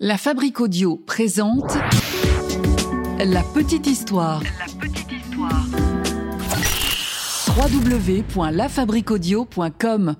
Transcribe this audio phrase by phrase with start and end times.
[0.00, 1.78] La Fabrique Audio présente
[3.20, 4.42] La Petite Histoire.
[4.42, 5.64] La petite histoire.
[7.56, 10.16] www.lafabriqueaudio.com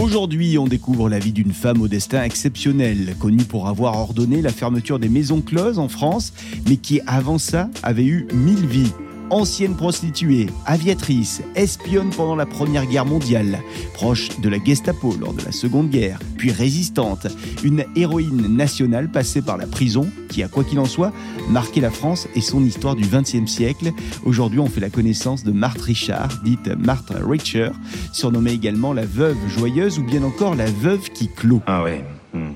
[0.00, 4.48] Aujourd'hui, on découvre la vie d'une femme au destin exceptionnel, connue pour avoir ordonné la
[4.48, 6.32] fermeture des maisons closes en France,
[6.66, 8.94] mais qui avant ça avait eu mille vies.
[9.30, 13.60] Ancienne prostituée, aviatrice, espionne pendant la Première Guerre mondiale,
[13.92, 17.26] proche de la Gestapo lors de la Seconde Guerre, puis résistante,
[17.62, 21.12] une héroïne nationale passée par la prison qui a, quoi qu'il en soit,
[21.50, 23.92] marqué la France et son histoire du XXe siècle.
[24.24, 27.70] Aujourd'hui, on fait la connaissance de Marthe Richard, dite Marthe Richer,
[28.12, 31.60] surnommée également la veuve joyeuse ou bien encore la veuve qui clôt.
[31.66, 32.04] Ah ouais.
[32.32, 32.52] hmm.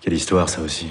[0.00, 0.86] Quelle histoire ça aussi.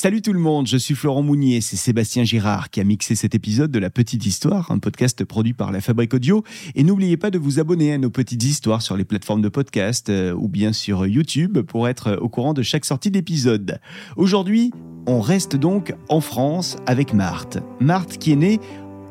[0.00, 3.34] Salut tout le monde, je suis Florent Mounier, c'est Sébastien Girard qui a mixé cet
[3.34, 6.44] épisode de La Petite Histoire, un podcast produit par la Fabrique Audio.
[6.76, 10.08] Et n'oubliez pas de vous abonner à nos petites histoires sur les plateformes de podcast
[10.08, 13.80] euh, ou bien sur YouTube pour être au courant de chaque sortie d'épisode.
[14.14, 14.70] Aujourd'hui,
[15.08, 17.58] on reste donc en France avec Marthe.
[17.80, 18.60] Marthe qui est née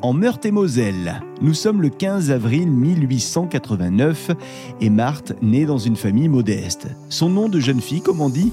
[0.00, 1.20] en Meurthe-et-Moselle.
[1.42, 4.30] Nous sommes le 15 avril 1889
[4.80, 6.86] et Marthe naît dans une famille modeste.
[7.10, 8.52] Son nom de jeune fille, comme on dit,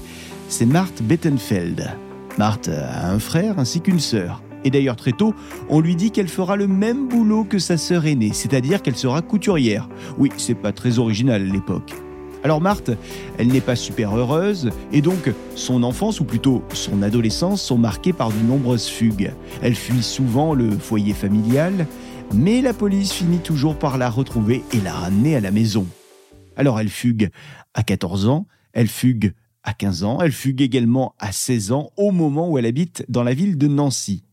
[0.50, 1.96] c'est Marthe Bettenfeld.
[2.38, 4.42] Marthe a un frère ainsi qu'une sœur.
[4.64, 5.34] Et d'ailleurs très tôt,
[5.68, 9.22] on lui dit qu'elle fera le même boulot que sa sœur aînée, c'est-à-dire qu'elle sera
[9.22, 9.88] couturière.
[10.18, 11.94] Oui, c'est pas très original à l'époque.
[12.42, 12.90] Alors Marthe,
[13.38, 18.12] elle n'est pas super heureuse, et donc son enfance, ou plutôt son adolescence, sont marquées
[18.12, 19.32] par de nombreuses fugues.
[19.62, 21.86] Elle fuit souvent le foyer familial,
[22.34, 25.86] mais la police finit toujours par la retrouver et la ramener à la maison.
[26.56, 27.30] Alors elle fugue
[27.74, 29.32] à 14 ans, elle fugue
[29.66, 33.22] à 15 ans, elle fugue également à 16 ans au moment où elle habite dans
[33.22, 34.24] la ville de Nancy.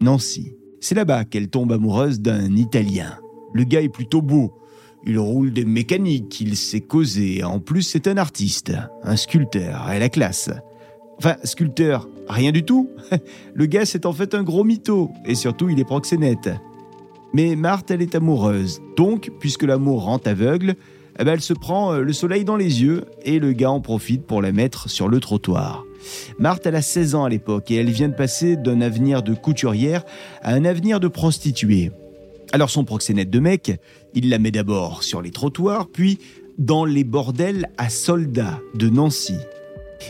[0.00, 3.18] Nancy, c'est là-bas qu'elle tombe amoureuse d'un Italien.
[3.54, 4.54] Le gars est plutôt beau,
[5.04, 9.98] il roule des mécaniques, il sait causer, en plus c'est un artiste, un sculpteur, à
[9.98, 10.50] la classe.
[11.18, 12.88] Enfin, sculpteur, rien du tout.
[13.54, 16.50] Le gars c'est en fait un gros mytho, et surtout il est proxénète.
[17.32, 20.74] Mais Marthe, elle est amoureuse, donc, puisque l'amour rend aveugle,
[21.20, 23.80] eh ben, elle se prend euh, le soleil dans les yeux et le gars en
[23.80, 25.84] profite pour la mettre sur le trottoir.
[26.38, 29.34] Marthe, elle a 16 ans à l'époque et elle vient de passer d'un avenir de
[29.34, 30.02] couturière
[30.42, 31.92] à un avenir de prostituée.
[32.52, 33.78] Alors son proxénète de mec,
[34.14, 36.18] il la met d'abord sur les trottoirs, puis
[36.58, 39.36] dans les bordels à soldats de Nancy.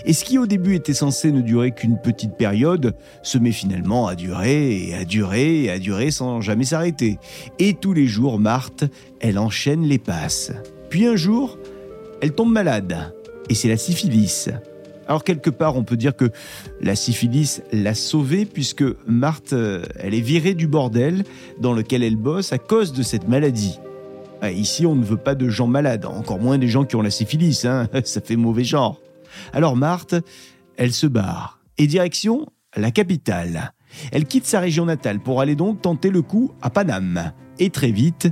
[0.05, 2.95] Et ce qui au début était censé ne durer qu'une petite période,
[3.25, 7.19] se met finalement à durer et à durer et à durer sans jamais s'arrêter.
[7.59, 8.85] Et tous les jours, Marthe,
[9.19, 10.53] elle enchaîne les passes.
[10.91, 11.59] Puis un jour,
[12.21, 13.15] elle tombe malade,
[13.49, 14.51] et c'est la syphilis.
[15.07, 16.31] Alors quelque part, on peut dire que
[16.81, 21.25] la syphilis l'a sauvée puisque Marthe, euh, elle est virée du bordel
[21.59, 23.79] dans lequel elle bosse à cause de cette maladie.
[24.41, 27.03] Ah, Ici, on ne veut pas de gens malades, encore moins des gens qui ont
[27.03, 29.01] la syphilis, hein, ça fait mauvais genre.
[29.53, 30.15] Alors Marthe,
[30.77, 32.47] elle se barre, et direction
[32.77, 33.75] la capitale.
[34.13, 37.33] Elle quitte sa région natale pour aller donc tenter le coup à Paname.
[37.59, 38.29] Et très vite,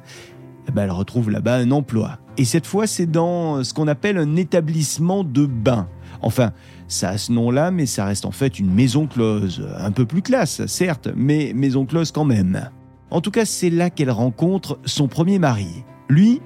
[0.69, 2.19] eh ben, elle retrouve là-bas un emploi.
[2.39, 5.89] Et cette fois, c'est dans ce qu'on appelle un établissement de bain.
[6.23, 6.53] Enfin,
[6.87, 9.69] ça a ce nom-là, mais ça reste en fait une maison close.
[9.77, 12.71] Un peu plus classe, certes, mais maison close quand même.
[13.11, 15.85] En tout cas, c'est là qu'elle rencontre son premier mari.
[16.09, 16.41] Lui,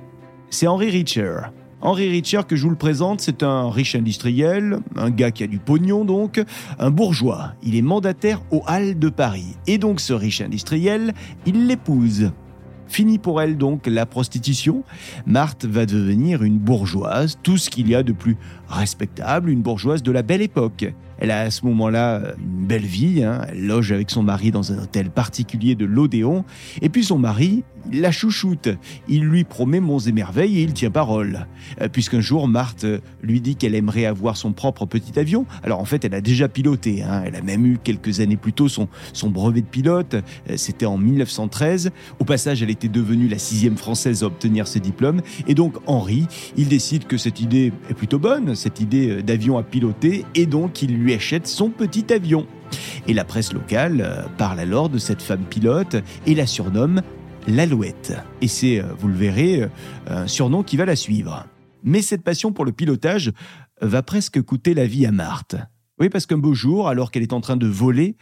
[0.48, 1.36] c'est Henry Richer.
[1.82, 5.47] Henry Richer, que je vous le présente, c'est un riche industriel, un gars qui a
[5.47, 6.41] du pognon donc,
[6.78, 7.54] un bourgeois.
[7.62, 9.56] Il est mandataire aux Halles de Paris.
[9.66, 11.12] Et donc ce riche industriel,
[11.44, 12.31] il l'épouse.
[12.92, 14.84] Fini pour elle donc la prostitution.
[15.25, 18.36] Marthe va devenir une bourgeoise, tout ce qu'il y a de plus
[18.69, 20.92] respectable, une bourgeoise de la belle époque.
[21.22, 23.42] Elle a à ce moment-là une belle vie, hein.
[23.48, 26.44] elle loge avec son mari dans un hôtel particulier de l'Odéon,
[26.80, 27.62] et puis son mari,
[27.92, 28.68] la chouchoute,
[29.08, 31.46] il lui promet monts et merveilles et il tient parole.
[31.80, 32.86] Euh, Puisqu'un jour, Marthe
[33.22, 36.48] lui dit qu'elle aimerait avoir son propre petit avion, alors en fait elle a déjà
[36.48, 37.22] piloté, hein.
[37.24, 40.16] elle a même eu quelques années plus tôt son, son brevet de pilote,
[40.50, 44.80] Euh, c'était en 1913, au passage elle était devenue la sixième française à obtenir ce
[44.80, 49.22] diplôme, et donc Henri, il décide que cette idée est plutôt bonne, cette idée euh,
[49.22, 52.46] d'avion à piloter, et donc il lui achète son petit avion.
[53.06, 55.96] Et la presse locale euh, parle alors de cette femme pilote
[56.26, 57.02] et la surnomme
[57.46, 58.14] l'Alouette.
[58.40, 59.69] Et c'est, euh, vous le verrez, euh,
[60.06, 61.46] un surnom qui va la suivre.
[61.82, 63.32] Mais cette passion pour le pilotage
[63.81, 65.56] va presque coûter la vie à Marthe.
[66.00, 68.16] Oui, parce qu'un beau jour, alors qu'elle est en train de voler,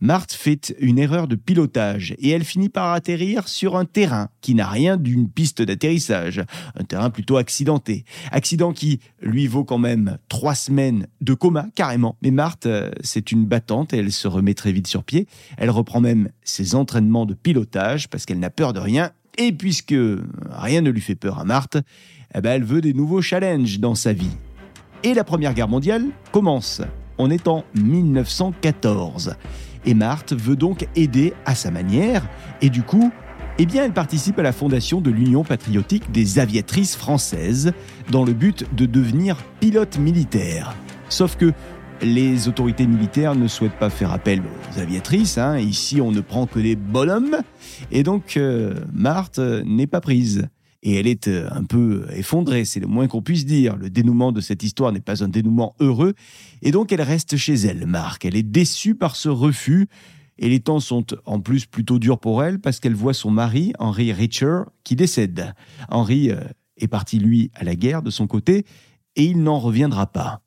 [0.00, 4.56] Marthe fait une erreur de pilotage et elle finit par atterrir sur un terrain qui
[4.56, 6.42] n'a rien d'une piste d'atterrissage,
[6.74, 8.04] un terrain plutôt accidenté.
[8.32, 12.16] Accident qui lui vaut quand même trois semaines de coma, carrément.
[12.22, 15.28] Mais Marthe, euh, c'est une battante et elle se remet très vite sur pied.
[15.56, 19.12] Elle reprend même ses entraînements de pilotage parce qu'elle n'a peur de rien.
[19.38, 19.94] Et puisque
[20.50, 21.78] rien ne lui fait peur à Marthe,
[22.34, 24.36] eh ben, elle veut des nouveaux challenges dans sa vie.
[25.04, 26.82] Et la Première Guerre mondiale commence.
[27.24, 29.36] On est en 1914.
[29.86, 32.28] Et Marthe veut donc aider à sa manière,
[32.60, 33.12] et du coup,
[33.60, 37.74] eh bien, elle participe à la fondation de l'Union patriotique des aviatrices françaises
[38.10, 40.74] dans le but de devenir pilote militaire.
[41.08, 41.52] Sauf que
[42.00, 45.38] les autorités militaires ne souhaitent pas faire appel aux aviatrices.
[45.38, 45.58] Hein.
[45.58, 47.36] Ici, on ne prend que des bonhommes.
[47.92, 50.48] Et donc, euh, Marthe n'est pas prise.
[50.82, 53.76] Et elle est euh, un peu effondrée, c'est le moins qu'on puisse dire.
[53.76, 56.14] Le dénouement de cette histoire n'est pas un dénouement heureux.
[56.60, 58.24] Et donc, elle reste chez elle, Marthe.
[58.24, 59.88] Elle est déçue par ce refus.
[60.38, 63.72] Et les temps sont en plus plutôt durs pour elle parce qu'elle voit son mari,
[63.78, 65.54] Henry Richer, qui décède.
[65.88, 66.40] Henry euh,
[66.78, 68.64] est parti, lui, à la guerre de son côté,
[69.14, 70.40] et il n'en reviendra pas.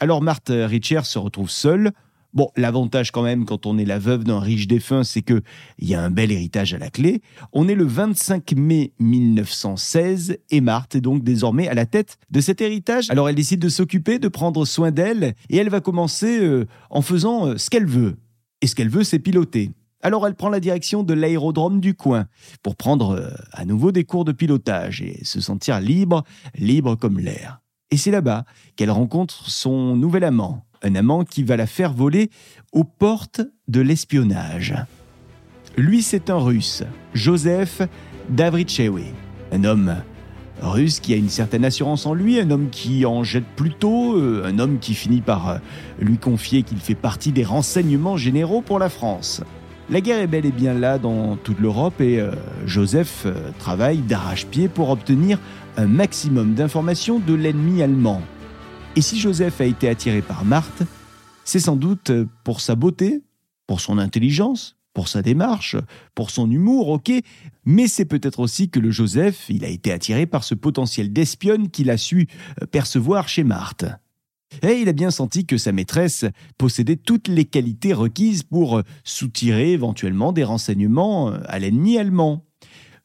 [0.00, 1.92] Alors Marthe Richer se retrouve seule.
[2.34, 5.40] Bon, l'avantage quand même quand on est la veuve d'un riche défunt, c'est que
[5.78, 7.22] il y a un bel héritage à la clé.
[7.52, 12.40] On est le 25 mai 1916 et Marthe est donc désormais à la tête de
[12.40, 13.08] cet héritage.
[13.08, 17.02] Alors elle décide de s'occuper, de prendre soin d'elle et elle va commencer euh, en
[17.02, 18.16] faisant euh, ce qu'elle veut.
[18.62, 19.70] Et ce qu'elle veut, c'est piloter.
[20.02, 22.26] Alors elle prend la direction de l'aérodrome du coin
[22.64, 26.24] pour prendre euh, à nouveau des cours de pilotage et se sentir libre,
[26.58, 27.60] libre comme l'air.
[27.92, 28.44] Et c'est là-bas
[28.74, 32.30] qu'elle rencontre son nouvel amant, un amant qui va la faire voler
[32.72, 34.74] aux portes de l'espionnage.
[35.76, 36.84] Lui, c'est un russe,
[37.14, 37.82] Joseph
[38.28, 39.06] Davrichewi,
[39.50, 39.96] un homme
[40.60, 44.44] russe qui a une certaine assurance en lui, un homme qui en jette plutôt, euh,
[44.46, 45.58] un homme qui finit par euh,
[46.00, 49.42] lui confier qu'il fait partie des renseignements généraux pour la France.
[49.90, 52.30] La guerre est bel et bien là dans toute l'Europe et euh,
[52.66, 53.26] Joseph
[53.58, 55.38] travaille d'arrache-pied pour obtenir
[55.76, 58.22] un maximum d'informations de l'ennemi allemand.
[58.96, 60.84] Et si Joseph a été attiré par Marthe,
[61.44, 62.12] c'est sans doute
[62.44, 63.22] pour sa beauté,
[63.66, 65.76] pour son intelligence, pour sa démarche,
[66.14, 67.10] pour son humour, ok,
[67.64, 71.70] mais c'est peut-être aussi que le Joseph, il a été attiré par ce potentiel d'espionne
[71.70, 72.28] qu'il a su
[72.62, 73.84] euh, percevoir chez Marthe.
[74.62, 76.24] Et il a bien senti que sa maîtresse
[76.56, 82.44] possédait toutes les qualités requises pour euh, soutirer éventuellement des renseignements euh, à l'ennemi allemand.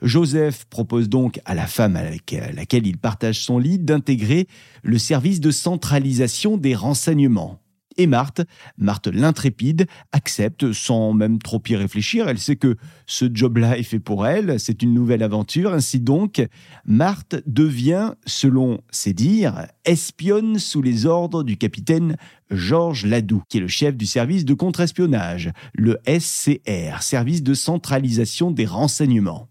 [0.02, 4.48] Joseph propose donc à la femme avec laquelle il partage son lit d'intégrer
[4.84, 7.60] le service de centralisation des renseignements.
[8.00, 8.44] Et Marthe,
[8.78, 12.30] Marthe l'intrépide, accepte sans même trop y réfléchir.
[12.30, 15.74] Elle sait que ce job-là est fait pour elle, c'est une nouvelle aventure.
[15.74, 16.42] Ainsi donc,
[16.86, 22.16] Marthe devient, selon ses dires, espionne sous les ordres du capitaine
[22.50, 28.50] Georges Ladoux, qui est le chef du service de contre-espionnage, le SCR, service de centralisation
[28.52, 29.50] des renseignements.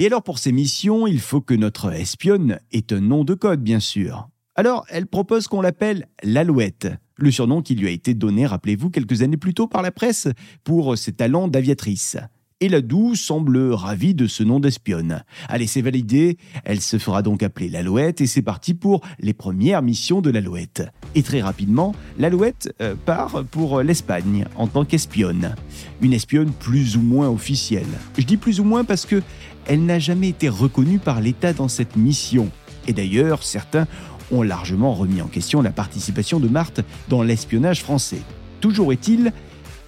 [0.00, 3.60] Et alors pour ces missions, il faut que notre espionne ait un nom de code,
[3.60, 4.28] bien sûr.
[4.54, 6.86] Alors elle propose qu'on l'appelle l'Alouette,
[7.16, 10.28] le surnom qui lui a été donné, rappelez-vous, quelques années plus tôt par la presse,
[10.62, 12.16] pour ses talents d'aviatrice.
[12.60, 15.22] Et Ladou semble ravie de ce nom d'espionne.
[15.48, 19.80] Allez, c'est validé, elle se fera donc appeler l'Alouette et c'est parti pour les premières
[19.80, 20.82] missions de l'Alouette.
[21.14, 25.54] Et très rapidement, l'Alouette euh, part pour l'Espagne en tant qu'espionne.
[26.02, 27.86] Une espionne plus ou moins officielle.
[28.18, 29.22] Je dis plus ou moins parce que
[29.66, 32.50] elle n'a jamais été reconnue par l'État dans cette mission.
[32.88, 33.86] Et d'ailleurs, certains
[34.32, 38.22] ont largement remis en question la participation de Marthe dans l'espionnage français.
[38.60, 39.32] Toujours est-il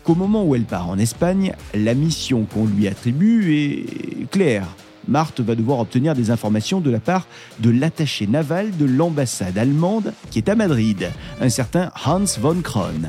[0.05, 4.67] qu'au moment où elle part en Espagne, la mission qu'on lui attribue est claire.
[5.08, 7.26] Marthe va devoir obtenir des informations de la part
[7.58, 11.11] de l'attaché naval de l'ambassade allemande qui est à Madrid,
[11.41, 13.02] un certain Hans von Kron.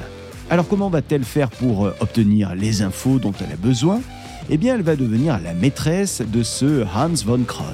[0.49, 4.01] Alors comment va-t-elle faire pour euh, obtenir les infos dont elle a besoin?
[4.49, 7.65] Eh bien elle va devenir la maîtresse de ce Hans von Kron.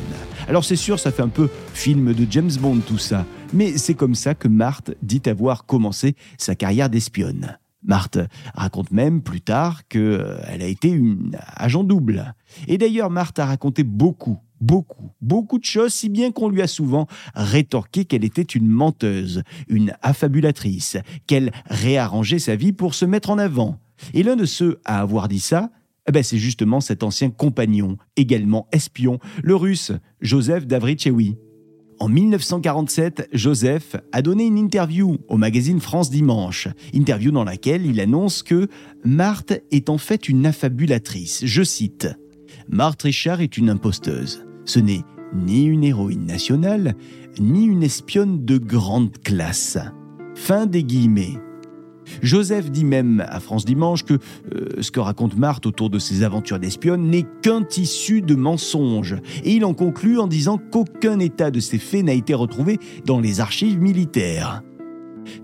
[0.48, 3.96] Alors c'est sûr, ça fait un peu film de James Bond tout ça, mais c'est
[3.96, 7.58] comme ça que Marthe dit avoir commencé sa carrière d'espionne.
[7.88, 8.20] Marthe
[8.54, 12.36] raconte même plus tard qu'elle euh, a été une agent double.
[12.68, 16.68] Et d'ailleurs, Marthe a raconté beaucoup, beaucoup, beaucoup de choses, si bien qu'on lui a
[16.68, 23.30] souvent rétorqué qu'elle était une menteuse, une affabulatrice, qu'elle réarrangeait sa vie pour se mettre
[23.30, 23.80] en avant.
[24.14, 25.72] Et l'un de ceux à avoir dit ça,
[26.08, 29.92] eh ben c'est justement cet ancien compagnon, également espion, le russe
[30.22, 31.38] Joseph Davrichewi.
[32.00, 38.00] En 1947, Joseph a donné une interview au magazine France Dimanche, interview dans laquelle il
[38.00, 38.68] annonce que
[39.04, 41.44] Marthe est en fait une affabulatrice.
[41.44, 42.08] Je cite
[42.70, 44.46] Marthe Richard est une imposteuse.
[44.66, 46.96] Ce n'est ni une héroïne nationale,
[47.40, 49.80] ni une espionne de grande classe.
[50.36, 51.40] Fin des guillemets.
[52.22, 56.24] Joseph dit même à France Dimanche que euh, ce que raconte Marthe autour de ses
[56.24, 59.18] aventures d'espionne n'est qu'un tissu de mensonges.
[59.44, 63.20] Et il en conclut en disant qu'aucun état de ces faits n'a été retrouvé dans
[63.20, 64.62] les archives militaires.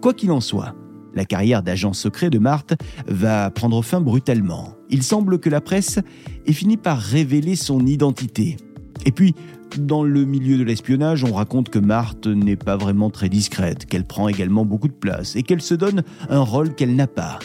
[0.02, 0.76] Quoi qu'il en soit,
[1.14, 2.74] la carrière d'agent secret de Marthe
[3.08, 4.76] va prendre fin brutalement.
[4.90, 6.00] Il semble que la presse
[6.46, 8.58] ait fini par révéler son identité.
[9.06, 9.36] Et puis,
[9.78, 14.06] dans le milieu de l'espionnage, on raconte que Marthe n'est pas vraiment très discrète, qu'elle
[14.06, 17.40] prend également beaucoup de place et qu'elle se donne un rôle qu'elle n'a pas.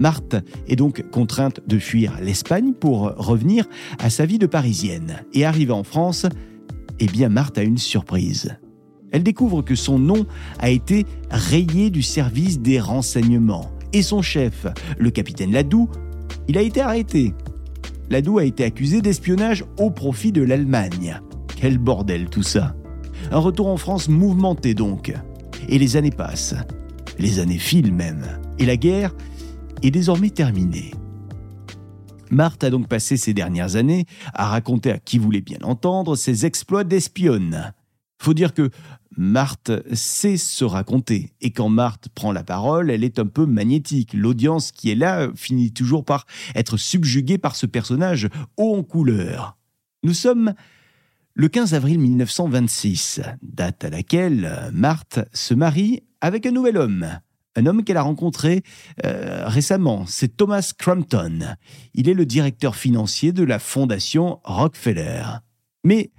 [0.00, 3.66] Marthe est donc contrainte de fuir l'Espagne pour revenir
[3.98, 5.22] à sa vie de Parisienne.
[5.34, 6.26] Et arrivée en France,
[6.98, 8.56] eh bien Marthe a une surprise.
[9.12, 10.26] Elle découvre que son nom
[10.58, 13.70] a été rayé du service des renseignements.
[13.92, 14.66] Et son chef,
[14.98, 15.88] le capitaine Ladoux,
[16.48, 17.34] il a été arrêté.
[18.10, 21.20] Ladoux a été accusé d'espionnage au profit de l'Allemagne.
[21.56, 22.74] Quel bordel tout ça.
[23.30, 25.14] Un retour en France mouvementé donc.
[25.68, 26.56] Et les années passent.
[27.20, 28.26] Les années filent même.
[28.58, 29.14] Et la guerre
[29.82, 30.90] est désormais terminée.
[32.32, 36.46] Marthe a donc passé ces dernières années à raconter à qui voulait bien entendre ses
[36.46, 37.72] exploits d'espionne.
[38.18, 38.70] Faut dire que
[39.16, 41.32] Marthe sait se raconter.
[41.40, 44.14] Et quand Marthe prend la parole, elle est un peu magnétique.
[44.14, 49.56] L'audience qui est là finit toujours par être subjuguée par ce personnage haut en couleur.
[50.02, 50.54] Nous sommes
[51.34, 57.06] le 15 avril 1926, date à laquelle Marthe se marie avec un nouvel homme.
[57.56, 58.62] Un homme qu'elle a rencontré
[59.04, 61.56] euh, récemment, c'est Thomas Crampton.
[61.94, 65.22] Il est le directeur financier de la fondation Rockefeller.
[65.82, 66.10] Mais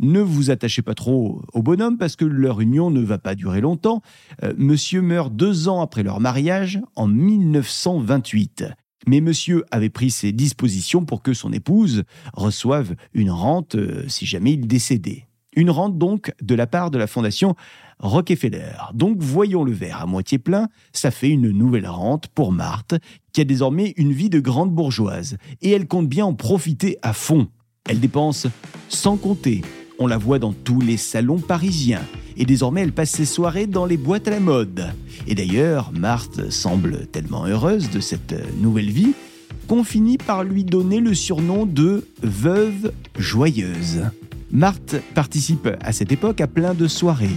[0.00, 3.60] ne vous attachez pas trop au bonhomme parce que leur union ne va pas durer
[3.60, 4.02] longtemps.
[4.42, 8.64] Euh, monsieur meurt deux ans après leur mariage, en 1928.
[9.06, 12.04] Mais monsieur avait pris ses dispositions pour que son épouse
[12.34, 15.26] reçoive une rente euh, si jamais il décédait.
[15.56, 17.56] Une rente donc de la part de la fondation
[17.98, 18.72] Rockefeller.
[18.94, 22.94] Donc voyons le verre à moitié plein, ça fait une nouvelle rente pour Marthe,
[23.32, 27.12] qui a désormais une vie de grande bourgeoise, et elle compte bien en profiter à
[27.12, 27.48] fond.
[27.88, 28.46] Elle dépense
[28.88, 29.62] sans compter,
[30.00, 32.02] on la voit dans tous les salons parisiens.
[32.36, 34.86] Et désormais, elle passe ses soirées dans les boîtes à la mode.
[35.28, 39.12] Et d'ailleurs, Marthe semble tellement heureuse de cette nouvelle vie
[39.68, 44.00] qu'on finit par lui donner le surnom de Veuve Joyeuse.
[44.50, 47.28] Marthe participe à cette époque à plein de soirées.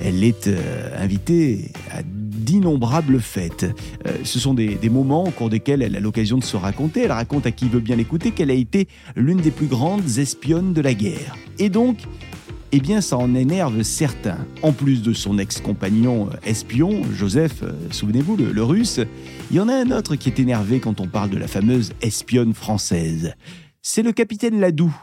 [0.00, 2.02] Elle est euh, invitée à
[2.32, 3.66] d'innombrables fêtes.
[4.06, 7.02] Euh, ce sont des, moments au cours desquels elle a l'occasion de se raconter.
[7.02, 10.72] Elle raconte à qui veut bien l'écouter qu'elle a été l'une des plus grandes espionnes
[10.72, 11.36] de la guerre.
[11.58, 11.98] Et donc,
[12.72, 14.38] eh bien, ça en énerve certains.
[14.62, 19.00] En plus de son ex-compagnon euh, espion, Joseph, euh, souvenez-vous, le, le russe,
[19.50, 21.92] il y en a un autre qui est énervé quand on parle de la fameuse
[22.00, 23.34] espionne française.
[23.82, 24.94] C'est le capitaine Ladoux,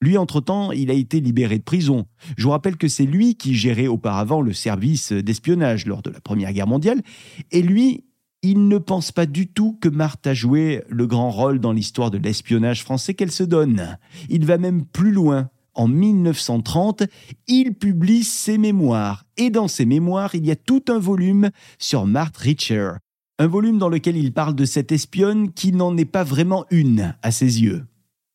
[0.00, 2.06] lui, entre-temps, il a été libéré de prison.
[2.36, 6.20] Je vous rappelle que c'est lui qui gérait auparavant le service d'espionnage lors de la
[6.20, 7.02] Première Guerre mondiale.
[7.50, 8.04] Et lui,
[8.42, 12.12] il ne pense pas du tout que Marthe a joué le grand rôle dans l'histoire
[12.12, 13.98] de l'espionnage français qu'elle se donne.
[14.28, 15.50] Il va même plus loin.
[15.74, 17.04] En 1930,
[17.48, 19.24] il publie ses mémoires.
[19.36, 22.92] Et dans ses mémoires, il y a tout un volume sur Marthe Richer.
[23.40, 27.16] Un volume dans lequel il parle de cette espionne qui n'en est pas vraiment une
[27.22, 27.84] à ses yeux.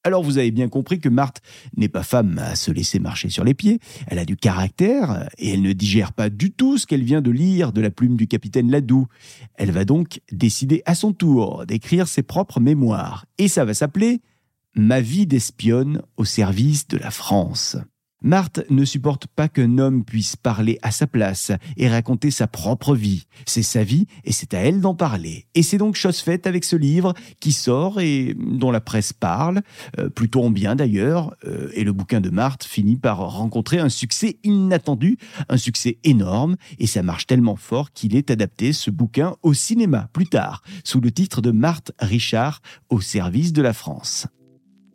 [0.03, 1.41] Alors vous avez bien compris que Marthe
[1.77, 5.53] n'est pas femme à se laisser marcher sur les pieds, elle a du caractère et
[5.53, 8.27] elle ne digère pas du tout ce qu'elle vient de lire de la plume du
[8.27, 9.07] capitaine Ladoux.
[9.55, 14.21] Elle va donc décider à son tour d'écrire ses propres mémoires et ça va s'appeler
[14.75, 17.77] Ma vie d'espionne au service de la France.
[18.23, 22.95] Marthe ne supporte pas qu'un homme puisse parler à sa place et raconter sa propre
[22.95, 23.25] vie.
[23.45, 25.45] C'est sa vie et c'est à elle d'en parler.
[25.55, 29.61] Et c'est donc chose faite avec ce livre qui sort et dont la presse parle,
[29.99, 33.89] euh, plutôt en bien d'ailleurs, euh, et le bouquin de Marthe finit par rencontrer un
[33.89, 35.17] succès inattendu,
[35.49, 40.09] un succès énorme, et ça marche tellement fort qu'il est adapté, ce bouquin, au cinéma
[40.13, 44.27] plus tard, sous le titre de Marthe Richard au service de la France.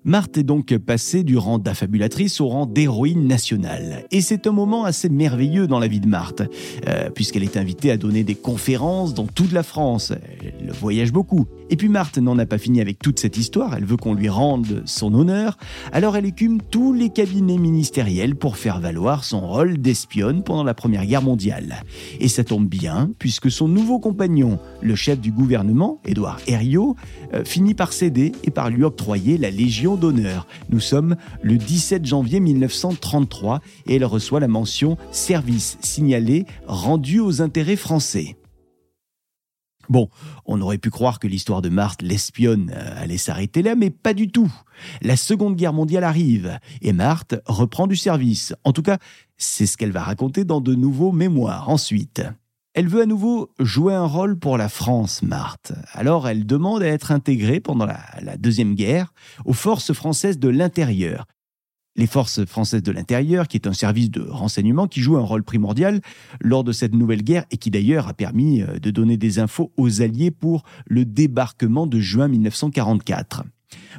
[0.04, 4.04] Marthe est donc passée du rang d'affabulatrice au rang d'héroïne nationale.
[4.10, 6.42] Et c'est un moment assez merveilleux dans la vie de Marthe,
[6.86, 10.12] euh, puisqu'elle est invitée à donner des conférences dans toute la France.
[10.40, 11.46] Elle voyage beaucoup.
[11.70, 14.28] Et puis Marthe n'en a pas fini avec toute cette histoire, elle veut qu'on lui
[14.28, 15.58] rende son honneur,
[15.92, 20.72] alors elle écume tous les cabinets ministériels pour faire valoir son rôle d'espionne pendant la
[20.72, 21.82] Première Guerre mondiale.
[22.20, 26.96] Et ça tombe bien, puisque son nouveau compagnon, le chef du gouvernement, Édouard Herriot,
[27.34, 30.46] euh, finit par céder et par lui octroyer la Légion d'honneur.
[30.70, 37.42] Nous sommes le 17 janvier 1933 et elle reçoit la mention Service signalé rendu aux
[37.42, 38.37] intérêts français.
[39.88, 40.08] Bon,
[40.44, 44.14] on aurait pu croire que l'histoire de Marthe l'espionne euh, allait s'arrêter là, mais pas
[44.14, 44.52] du tout.
[45.00, 48.54] La Seconde Guerre mondiale arrive et Marthe reprend du service.
[48.64, 48.98] En tout cas,
[49.38, 52.22] c'est ce qu'elle va raconter dans de nouveaux mémoires ensuite.
[52.74, 55.72] Elle veut à nouveau jouer un rôle pour la France, Marthe.
[55.92, 59.12] Alors elle demande à être intégrée pendant la, la Deuxième Guerre
[59.46, 61.24] aux forces françaises de l'intérieur,
[61.98, 65.42] les forces françaises de l'intérieur, qui est un service de renseignement qui joue un rôle
[65.42, 66.00] primordial
[66.40, 69.72] lors de cette nouvelle guerre et qui d'ailleurs a permis euh, de donner des infos
[69.76, 73.44] aux Alliés pour le débarquement de juin 1944.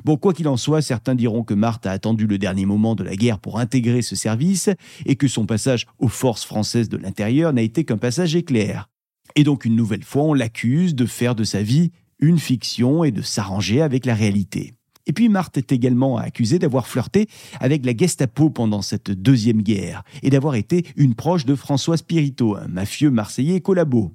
[0.03, 3.03] Bon, quoi qu'il en soit, certains diront que Marthe a attendu le dernier moment de
[3.03, 4.69] la guerre pour intégrer ce service
[5.05, 8.89] et que son passage aux forces françaises de l'intérieur n'a été qu'un passage éclair.
[9.35, 13.11] Et donc une nouvelle fois, on l'accuse de faire de sa vie une fiction et
[13.11, 14.73] de s'arranger avec la réalité.
[15.09, 17.27] Et puis Marthe est également accusée d'avoir flirté
[17.59, 22.55] avec la Gestapo pendant cette deuxième guerre et d'avoir été une proche de François Spirito,
[22.55, 24.13] un mafieux marseillais collabo.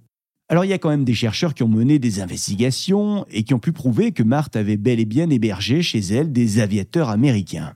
[0.48, 3.54] Alors il y a quand même des chercheurs qui ont mené des investigations et qui
[3.54, 7.72] ont pu prouver que Marthe avait bel et bien hébergé chez elle des aviateurs américains.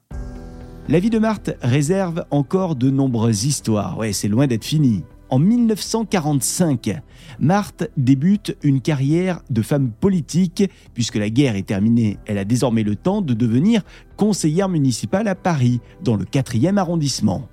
[0.88, 5.02] La vie de Marthe réserve encore de nombreuses histoires, ouais c'est loin d'être fini.
[5.30, 7.02] En 1945,
[7.38, 10.64] Marthe débute une carrière de femme politique.
[10.94, 13.82] Puisque la guerre est terminée, elle a désormais le temps de devenir
[14.16, 17.46] conseillère municipale à Paris, dans le 4e arrondissement.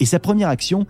[0.00, 0.86] Et sa première action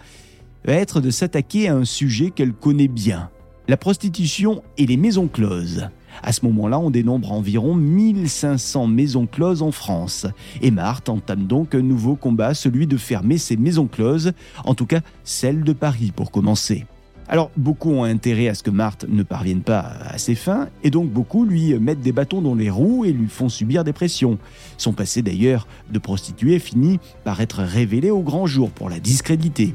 [0.64, 3.30] va être de s'attaquer à un sujet qu'elle connaît bien,
[3.68, 5.88] la prostitution et les maisons closes.
[6.22, 10.26] À ce moment-là, on dénombre environ 1500 maisons closes en France.
[10.60, 14.32] Et Marthe entame donc un nouveau combat, celui de fermer ces maisons closes,
[14.64, 16.86] en tout cas celle de Paris pour commencer.
[17.28, 20.90] Alors, beaucoup ont intérêt à ce que Marthe ne parvienne pas à ses fins, et
[20.90, 24.38] donc beaucoup lui mettent des bâtons dans les roues et lui font subir des pressions.
[24.76, 29.74] Son passé d'ailleurs de prostituée finit par être révélé au grand jour pour la discréditer.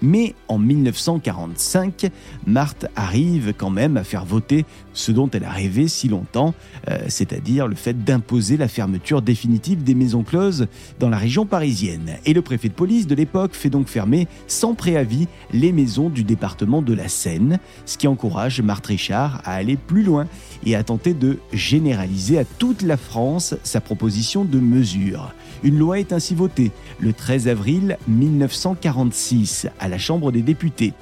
[0.00, 2.10] Mais en 1945,
[2.46, 6.54] Marthe arrive quand même à faire voter ce dont elle a rêvé si longtemps,
[6.88, 10.66] euh, c'est-à-dire le fait d'imposer la fermeture définitive des maisons closes
[10.98, 12.16] dans la région parisienne.
[12.26, 16.24] Et le préfet de police de l'époque fait donc fermer sans préavis les maisons du
[16.24, 20.26] département de la Seine, ce qui encourage Marthe Richard à aller plus loin
[20.64, 25.32] et à tenter de généraliser à toute la France sa proposition de mesure.
[25.62, 30.92] Une loi est ainsi votée le 13 avril 1946 à la Chambre des députés.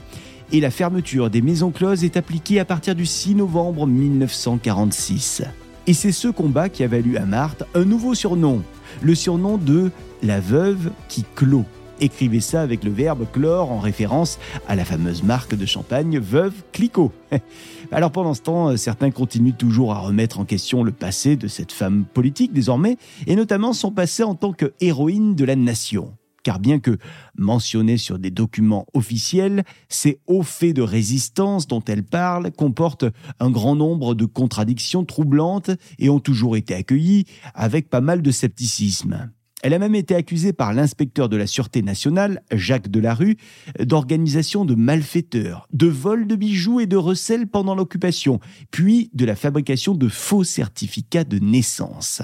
[0.52, 5.42] Et la fermeture des maisons closes est appliquée à partir du 6 novembre 1946.
[5.88, 8.62] Et c'est ce combat qui a valu à Marthe un nouveau surnom,
[9.02, 9.90] le surnom de
[10.22, 11.64] la veuve qui clôt.
[12.00, 14.38] Écrivez ça avec le verbe clore en référence
[14.68, 17.12] à la fameuse marque de champagne Veuve Clicquot.
[17.92, 21.72] Alors pendant ce temps, certains continuent toujours à remettre en question le passé de cette
[21.72, 26.12] femme politique désormais, et notamment son passé en tant que héroïne de la nation
[26.46, 26.96] car bien que
[27.36, 33.06] mentionnée sur des documents officiels, ces hauts faits de résistance dont elle parle comportent
[33.40, 38.30] un grand nombre de contradictions troublantes et ont toujours été accueillis avec pas mal de
[38.30, 39.32] scepticisme.
[39.66, 43.36] Elle a même été accusée par l'inspecteur de la Sûreté nationale, Jacques Delarue,
[43.80, 48.38] d'organisation de malfaiteurs, de vol de bijoux et de recel pendant l'occupation,
[48.70, 52.22] puis de la fabrication de faux certificats de naissance.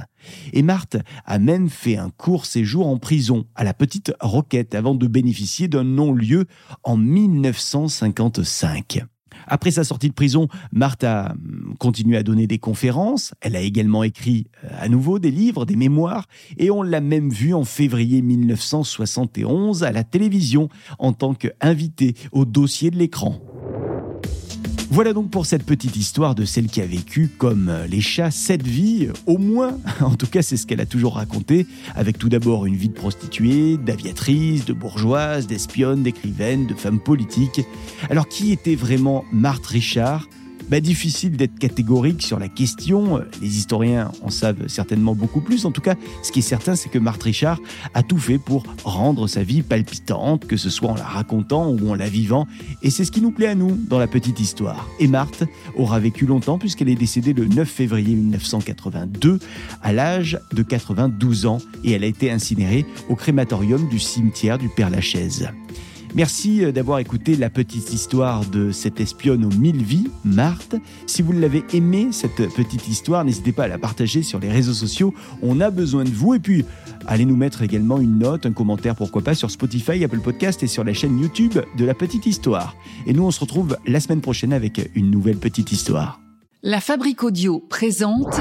[0.52, 4.94] Et Marthe a même fait un court séjour en prison à la Petite Roquette avant
[4.94, 6.44] de bénéficier d'un non-lieu
[6.84, 9.02] en 1955.
[9.46, 13.34] Après sa sortie de prison, Marthe a hum, continué à donner des conférences.
[13.40, 16.26] Elle a également écrit euh, à nouveau des livres, des mémoires,
[16.58, 22.44] et on l'a même vue en février 1971 à la télévision en tant qu'invitée au
[22.44, 23.40] dossier de l'écran.
[24.92, 28.66] Voilà donc pour cette petite histoire de celle qui a vécu, comme les chats, cette
[28.66, 32.66] vie, au moins, en tout cas c'est ce qu'elle a toujours raconté, avec tout d'abord
[32.66, 37.62] une vie de prostituée, d'aviatrice, de bourgeoise, d'espionne, d'écrivaine, de femme politique.
[38.10, 40.28] Alors qui était vraiment Marthe Richard?
[40.68, 43.20] Bah, difficile d'être catégorique sur la question.
[43.40, 45.64] Les historiens en savent certainement beaucoup plus.
[45.64, 47.60] En tout cas, ce qui est certain, c'est que Marthe Richard
[47.94, 51.90] a tout fait pour rendre sa vie palpitante, que ce soit en la racontant ou
[51.90, 52.46] en la vivant.
[52.82, 54.88] Et c'est ce qui nous plaît à nous dans la petite histoire.
[54.98, 55.44] Et Marthe
[55.76, 59.38] aura vécu longtemps puisqu'elle est décédée le 9 février 1982
[59.82, 64.68] à l'âge de 92 ans et elle a été incinérée au crématorium du cimetière du
[64.68, 65.48] Père-Lachaise.
[66.14, 70.76] Merci euh, d'avoir écouté la petite histoire de cette espionne aux mille vies, Marthe.
[71.06, 74.74] Si vous l'avez aimé, cette petite histoire, n'hésitez pas à la partager sur les réseaux
[74.74, 75.14] sociaux.
[75.42, 76.34] On a besoin de vous.
[76.34, 76.66] Et puis,
[77.06, 80.66] allez nous mettre également une note, un commentaire, pourquoi pas, sur Spotify, Apple Podcast et
[80.66, 82.76] sur la chaîne YouTube de la petite histoire.
[83.06, 86.20] Et nous, on se retrouve la semaine prochaine avec une nouvelle petite histoire.
[86.62, 88.38] La Fabrique Audio présente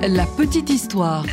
[0.00, 1.26] La petite histoire.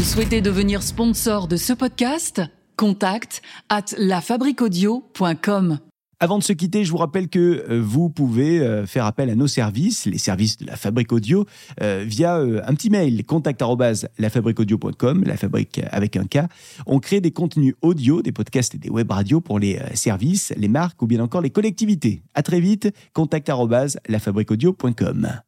[0.00, 2.40] Vous souhaitez devenir sponsor de ce podcast?
[2.76, 5.78] Contact at lafabriquaudio.com.
[6.20, 9.34] Avant de se quitter, je vous rappelle que euh, vous pouvez euh, faire appel à
[9.34, 11.44] nos services, les services de la Fabrique Audio,
[11.82, 16.46] euh, via un petit mail, contact@lafabriqueaudio.com, la fabrique avec un K.
[16.86, 20.68] On crée des contenus audio, des podcasts et des web radios pour les services, les
[20.68, 22.22] marques ou bien encore les collectivités.
[22.34, 25.42] À très vite, contact@lafabriqueaudio.com.